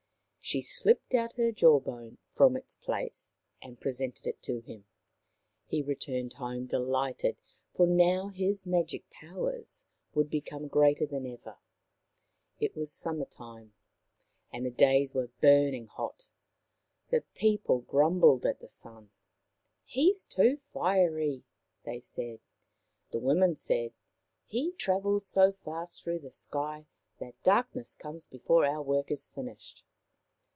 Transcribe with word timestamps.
She 0.43 0.59
slipped 0.61 1.13
out 1.13 1.33
her 1.33 1.51
jaw 1.51 1.79
bone 1.79 2.17
from 2.31 2.57
its 2.57 2.75
place 2.75 3.37
and 3.61 3.79
presented 3.79 4.25
it 4.27 4.41
to 4.41 4.59
him. 4.59 4.85
He 5.67 5.81
returned 5.83 6.33
home 6.33 6.65
delighted, 6.65 7.37
for 7.71 7.85
now 7.87 8.29
his 8.29 8.65
magic 8.65 9.07
powers 9.11 9.85
would 10.15 10.29
become 10.31 10.67
greater 10.67 11.05
than 11.05 11.25
ever. 11.27 11.59
It 12.59 12.75
was 12.75 12.91
summer 12.91 13.23
time, 13.23 13.75
and 14.51 14.65
the 14.65 14.71
days 14.71 15.13
were 15.13 15.29
burn 15.41 15.73
ing 15.75 15.85
hot. 15.87 16.27
The 17.11 17.21
people 17.35 17.81
grumbled 17.81 18.43
at 18.45 18.59
the 18.59 18.67
Sun." 18.67 19.11
He 19.95 20.09
is 20.09 20.25
too 20.25 20.57
fiery," 20.57 21.43
they 21.85 21.99
said. 22.01 22.39
The 23.11 23.19
women 23.19 23.55
said," 23.55 23.93
He 24.47 24.71
travels 24.73 25.25
so 25.25 25.51
fast 25.53 26.03
through 26.03 26.19
the 26.19 26.31
sky 26.31 26.87
that 27.19 27.41
darkness 27.43 27.93
comes 27.95 28.25
before 28.25 28.65
our 28.65 28.81
work 28.81 29.11
is 29.11 29.27
finished." 29.27 29.85